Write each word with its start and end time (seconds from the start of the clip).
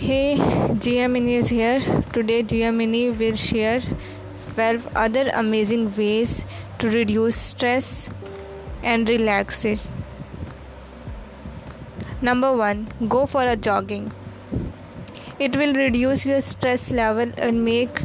Hey, 0.00 0.36
Jia 0.38 1.10
Mini 1.10 1.34
is 1.34 1.48
here. 1.50 2.02
Today 2.12 2.44
Jia 2.50 2.72
Mini 2.72 3.10
will 3.10 3.34
share 3.34 3.80
12 4.54 4.86
other 5.04 5.24
amazing 5.34 5.96
ways 5.96 6.44
to 6.78 6.88
reduce 6.88 7.34
stress 7.34 8.08
and 8.84 9.08
relax 9.08 9.64
it. 9.64 9.88
Number 12.22 12.52
1. 12.52 13.08
Go 13.08 13.26
for 13.26 13.42
a 13.44 13.56
jogging. 13.56 14.12
It 15.40 15.56
will 15.56 15.74
reduce 15.74 16.24
your 16.24 16.40
stress 16.42 16.92
level 16.92 17.32
and 17.36 17.64
make 17.64 18.02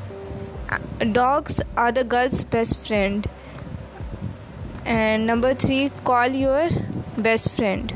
Dogs 1.13 1.61
are 1.77 1.93
the 1.93 2.03
girl's 2.03 2.43
best 2.43 2.85
friend. 2.87 3.29
And 4.85 5.25
number 5.27 5.55
3, 5.55 5.93
call 6.05 6.27
your 6.29 6.71
best 7.17 7.53
friend. 7.57 7.95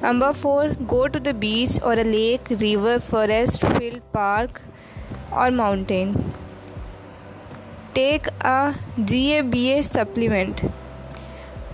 Number 0.00 0.32
4, 0.32 0.76
go 0.94 1.08
to 1.08 1.18
the 1.20 1.34
beach 1.34 1.78
or 1.84 1.92
a 1.94 2.04
lake, 2.04 2.48
river, 2.50 3.00
forest, 3.00 3.60
field, 3.60 4.00
park 4.12 4.62
or 5.32 5.50
mountain. 5.50 6.32
Take 7.94 8.28
a 8.40 8.76
GABA 8.96 9.82
supplement. 9.82 10.62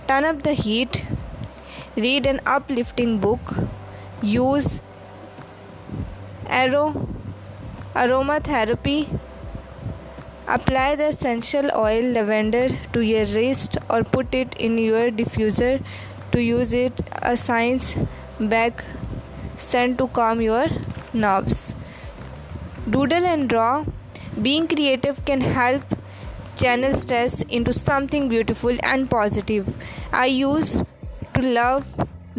Turn 0.07 0.25
up 0.25 0.41
the 0.43 0.53
heat. 0.53 1.05
Read 1.95 2.27
an 2.27 2.41
uplifting 2.49 3.19
book. 3.19 3.39
Use 4.21 4.81
aromatherapy 6.45 9.09
Apply 10.53 10.95
the 10.95 11.09
essential 11.09 11.69
oil 11.77 12.05
lavender 12.13 12.69
to 12.93 13.01
your 13.01 13.25
wrist 13.33 13.77
or 13.87 14.03
put 14.03 14.33
it 14.33 14.55
in 14.57 14.79
your 14.79 15.11
diffuser 15.11 15.83
to 16.31 16.41
use 16.41 16.73
it 16.73 17.01
a 17.31 17.35
science 17.37 17.95
back 18.39 18.83
scent 19.57 19.99
to 19.99 20.07
calm 20.07 20.41
your 20.41 20.65
nerves. 21.13 21.75
Doodle 22.89 23.27
and 23.33 23.47
draw. 23.47 23.85
Being 24.41 24.67
creative 24.67 25.23
can 25.23 25.41
help 25.41 25.83
channel 26.55 26.97
stress 26.97 27.41
into 27.41 27.71
something 27.71 28.27
beautiful 28.27 28.75
and 28.83 29.07
positive. 29.17 29.71
I 30.11 30.25
used 30.37 31.31
to 31.35 31.41
love 31.43 31.85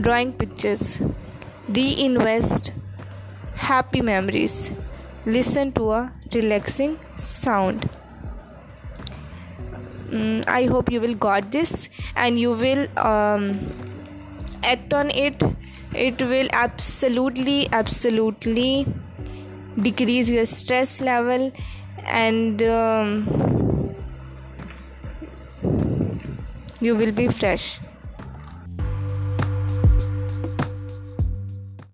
drawing 0.00 0.32
pictures. 0.32 1.00
Reinvest 1.68 2.72
happy 3.54 4.00
memories. 4.00 4.72
Listen 5.24 5.72
to 5.78 5.90
a 5.92 6.12
relaxing 6.34 6.98
sound. 7.14 7.88
Mm, 10.10 10.46
I 10.48 10.66
hope 10.66 10.90
you 10.90 11.00
will 11.00 11.14
got 11.14 11.52
this 11.52 11.88
and 12.16 12.40
you 12.44 12.52
will 12.52 12.86
um, 13.08 13.58
act 14.64 14.92
on 14.92 15.08
it. 15.10 15.42
It 15.94 16.20
will 16.22 16.48
absolutely 16.56 17.68
decrease 19.80 20.28
your 20.28 20.44
stress 20.46 21.00
level, 21.00 21.52
and 22.06 22.60
um, 22.62 23.88
you 26.80 26.96
will 26.96 27.12
be 27.12 27.28
fresh. 27.28 27.78